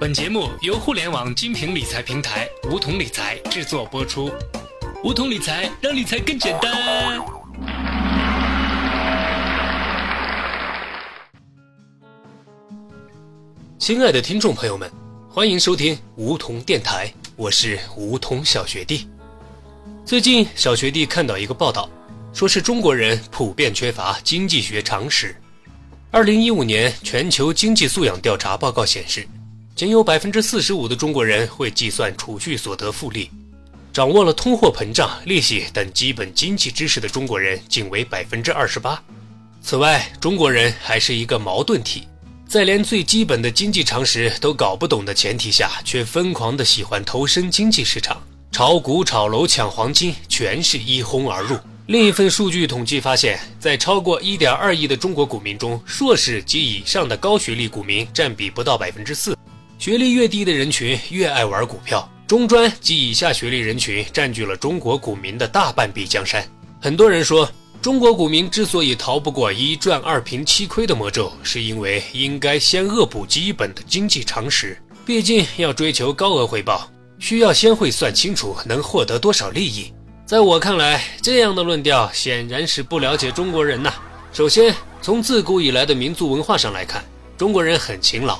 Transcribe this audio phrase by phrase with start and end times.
[0.00, 4.28] 本节目由互联网精品理财平台梧桐理财制作播出。
[5.04, 7.24] 梧桐理财让理财更简单。
[13.78, 14.90] 亲爱的听众朋友们，
[15.28, 19.08] 欢迎收听梧桐电台，我是梧桐小学弟。
[20.04, 21.88] 最近，小学弟看到一个报道，
[22.32, 25.36] 说是中国人普遍缺乏经济学常识。
[26.10, 29.26] 二零一五年全球经济素养调查报告显示。
[29.76, 33.28] 仅有百分之四十五的中国人会计算储蓄所得复利，
[33.92, 39.02] 掌握了通货膨胀、利息等基本经济知识的中国人仅为百分之二十八。
[39.60, 42.06] 此外，中国人还是一个矛盾体，
[42.46, 48.22] 在连最基本的经济常识都搞不懂的前提下，却疯狂的喜欢投身经济市场，
[48.52, 51.58] 炒股、炒楼、抢黄金，全是一哄而入。
[51.88, 59.36] 另一份数据统计发现，在超过一点二亿的中国股民中，硕士及以上的高学历股民占比不到百分之四。
[59.78, 66.46] 学历越低的人群越爱玩股票，中专及以下学历人群占据了中国股民的大半壁江山。
[66.80, 67.50] 很多人说，
[67.82, 74.78] 中国股民之所以逃不过一赚二平七亏的魔咒，是因为应该先恶补基本的经济常识。
[75.04, 79.92] 毕竟要追求高额回报，需要先会算清楚能获得多少利益。
[80.24, 83.92] 在我看来，这样的论调显然是不了解中国人呐。
[84.32, 87.04] 首先，从自古以来的民族文化上来看，
[87.36, 88.38] 中国人很勤劳。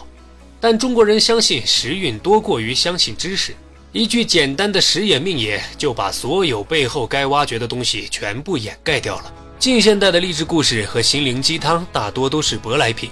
[0.66, 3.54] 但中国人相信时运多过于相信知识，
[3.92, 9.30] 一句简单的“时也命也”就把所有背后该挖掘的东西全部掩盖掉了。
[9.58, 13.10] 近现代的励志故事和心灵鸡汤大多都是舶来品，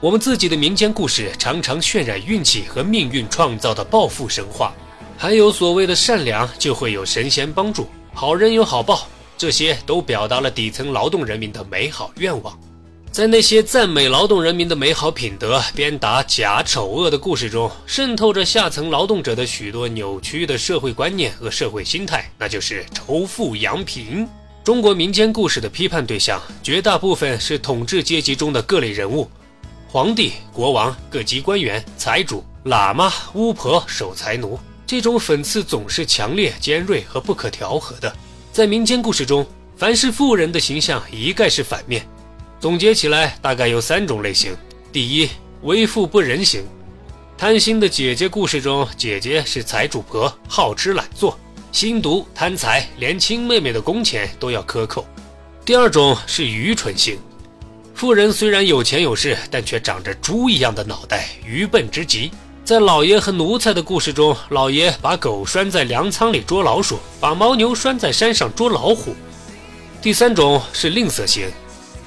[0.00, 4.74] 我们自己的民间故事常常渲染运气和命运创造的暴富神话，
[5.16, 9.06] 还有所谓的善良就会有神仙帮助，好人有好报，
[9.38, 12.58] 这些都表达了底层劳动人民的美好愿望。
[13.12, 24.28] 在那些赞美劳动人民的美好品德、鞭打假丑恶的故事中，渗透着下层劳动者的许多扭曲的社会观念和社会心态，那就是仇富扬贫。
[24.62, 29.28] 中国民间故事的批判对象，绝大部分是统治阶级中的各类人物：
[29.88, 34.56] 皇帝、国王、各级官员、财主、喇嘛、巫婆、守财奴。
[34.86, 38.14] 这种讽刺总是强烈、尖锐和不可调和的。
[38.52, 39.44] 在民间故事中，
[39.76, 42.06] 凡是富人的形象一概是反面。
[42.60, 44.54] 总结起来，大概有三种类型：
[44.92, 45.30] 第一，
[45.62, 46.62] 为富不仁型，
[47.38, 51.38] 贪心的姐姐故事中，姐姐是财主婆，好吃懒做，
[51.72, 55.02] 心毒贪财，连亲妹妹的工钱都要克扣；
[55.64, 57.18] 第二种是愚蠢型，
[57.94, 62.30] 富人虽然有钱有势，但却长着猪一样的脑袋，愚笨之极。
[62.62, 69.14] 在老爷和奴才的故事中，老爷把狗拴在粮仓里捉老鼠，把牦牛拴在山上捉老虎；
[70.02, 71.48] 第三种是吝啬型。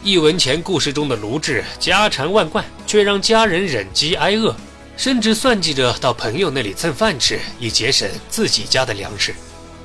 [0.06, 4.53] 一文钱故事中的卢志家产万贯，却让家人忍饥挨饿，
[4.97, 9.34] 甚至算计着到朋友那里蹭饭吃，以节省自己家的粮食。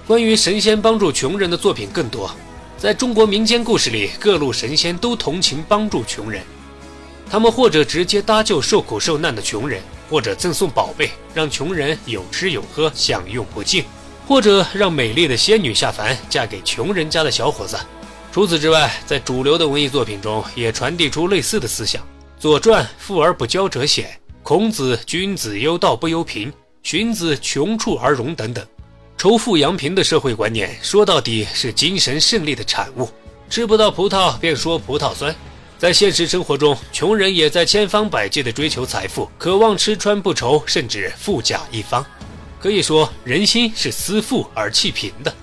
[0.09, 2.29] 关于神仙帮助穷人的作品更多。
[2.77, 6.43] 在中国民间故事里，各路神仙都同情帮助穷人，
[7.31, 9.81] 他们或者直接搭救受苦受难的穷人，
[10.11, 13.85] 或者赠送宝贝让穷人有吃有喝，享用不尽，
[14.27, 17.79] 或者让美丽的仙女下凡嫁给穷人家的小伙子。
[18.39, 22.01] 除此之外，在主流的文艺作品中也传递出类似的思想，
[22.39, 26.53] 《左传》“富而不骄者险”，孔子“君子忧道不忧贫”，
[26.85, 28.65] 荀子“穷处而荣”等等。
[29.17, 33.11] 仇富扬贫的社会观念，说到底是精神胜利的产物。
[33.51, 35.35] 吃不到葡萄便说葡萄酸。
[35.77, 42.07] 在现实生活中，穷人也在千方百计地追求财富，渴望吃穿不愁，甚至富甲一方。
[42.61, 45.35] 可以说，人心是思富而弃贫的。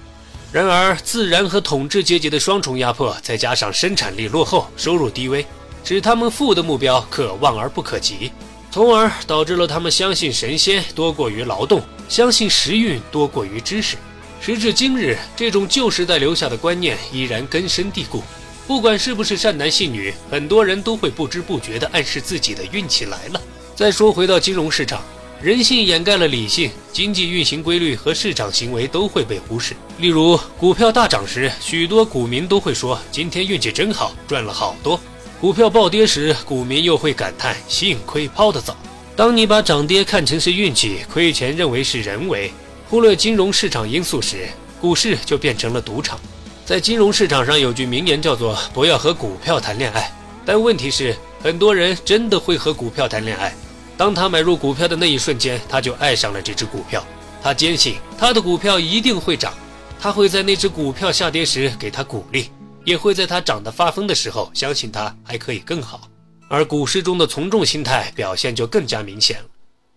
[0.55, 5.45] 然而，自然和统治阶级的双重压迫，再加上生产力落后、收入低微，
[5.83, 8.31] 使他们富的目标可望而不可及，
[8.71, 13.97] 从而导致了他们相信神仙多过于劳动，相信时运多过于知识。
[14.39, 18.23] 时至今日，这种旧时代留下的观念依然根深蒂固。
[18.65, 23.41] 不管是不是善男信女，很多人都会不知不觉地暗示自己的运气来了。
[23.75, 25.03] 再说回到金融市场。
[25.41, 29.75] 人性掩盖了理性，经济运行规律和市场行为都会被忽视。
[29.99, 34.99] 例如，股票大涨时，许多股民都会说：“今天运气真好，赚了好多。”
[35.39, 38.75] 股票暴跌时，股民又会感叹：“幸亏抛得早。”
[39.15, 42.51] 当你把涨跌看成是运气，亏钱认为是人为，
[42.89, 44.47] 忽略金融市场因素时，
[44.81, 46.19] 股市就变成了赌场。
[46.65, 50.11] 在金融市场上有句名言叫做“不要和股票谈恋爱”，
[50.43, 53.53] 但问题是，很多人真的会和股票谈恋爱。
[53.97, 57.05] 当他买入股票的那一瞬间，他就爱上了这只股票。
[57.41, 59.53] 他坚信他的股票一定会涨，
[59.99, 62.49] 他会在那只股票下跌时给他鼓励，
[62.83, 66.01] 也会在他涨得发疯的时候相信他还可以更好。
[66.47, 69.45] 而股市中的从众心态表现就更加明显了。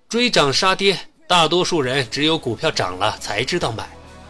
[0.08, 3.88] 追涨杀跌，大多数人只有股票涨了才知道买。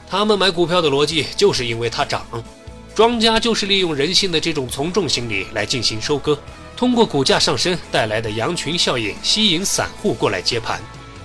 [0.09, 2.27] 他们买股票的逻辑就是因为它涨。
[2.95, 6.37] 庄家就是利用人性的这种从众心理来进行收割，
[6.79, 10.81] 通过股价上升带来的羊群效应吸引散户过来接盘。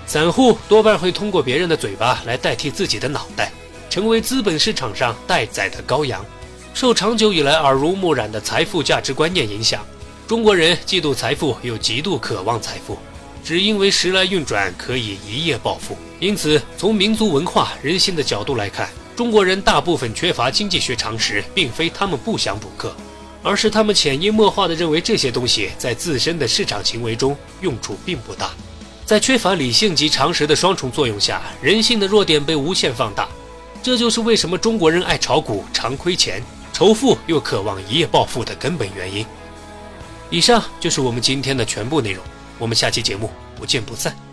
[0.07, 3.51] 散户多半会通过别人的嘴巴来代替自己的脑袋，
[3.87, 6.25] 成为资本市场上待宰的羔羊。
[6.73, 9.85] 受长久以来耳濡目染的财富价值观念影响，
[10.27, 12.97] 中国人嫉妒财富又极度渴望财富，
[13.43, 15.95] 只因为时来运转可以一夜暴富。
[16.19, 18.89] 因此，从民族文化、人心的角度来看。
[19.15, 22.95] 中国人大部分缺乏经济学常识，并非他们不想补课，
[23.43, 28.51] 而是他们潜移默化地认为这些东西在自身的市场行为中用处并不大。
[29.05, 33.27] 在缺乏理性及常识的双重作用下，人性的弱点被无限放大。
[33.83, 36.41] 这就是为什么中国人爱炒股、常亏钱、
[36.71, 39.25] 仇富又渴望一夜暴富的根本原因。
[40.29, 42.23] 以上就是我们今天的全部内容，
[42.57, 44.32] 我们下期节目不见不散。